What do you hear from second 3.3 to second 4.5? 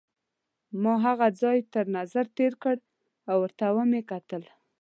ورته مې وکتل.